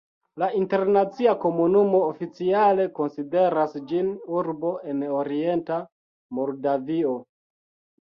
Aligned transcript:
La 0.43 0.45
internacia 0.59 1.35
komunumo 1.43 1.99
oficiale 2.07 2.89
konsideras 3.01 3.77
ĝin 3.93 4.11
urbo 4.41 4.75
en 4.97 5.07
orienta 5.23 5.81
Moldavio. 6.41 7.19